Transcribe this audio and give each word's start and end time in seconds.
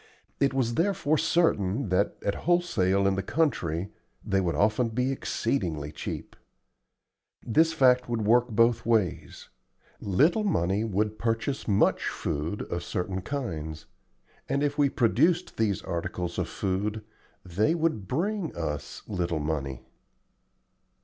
It 0.39 0.51
was 0.51 0.73
therefore 0.73 1.19
certain 1.19 1.89
that, 1.89 2.15
at 2.25 2.33
wholesale 2.49 3.05
in 3.05 3.13
the 3.13 3.21
country, 3.21 3.91
they 4.25 4.41
would 4.41 4.55
often 4.55 4.89
be 4.89 5.11
exceedingly 5.11 5.91
cheap. 5.91 6.35
This 7.45 7.71
fact 7.71 8.09
would 8.09 8.23
work 8.23 8.47
both 8.49 8.83
ways: 8.83 9.49
little 9.99 10.43
money 10.43 10.83
would 10.83 11.19
purchase 11.19 11.67
much 11.67 12.09
food 12.09 12.63
of 12.63 12.83
certain 12.83 13.21
kinds, 13.21 13.85
and 14.49 14.63
if 14.63 14.75
we 14.75 14.89
produced 14.89 15.57
these 15.57 15.83
articles 15.83 16.39
of 16.39 16.49
food 16.49 17.03
they 17.45 17.75
would 17.75 18.07
bring 18.07 18.55
us 18.57 19.03
little 19.07 19.39
money. 19.39 19.85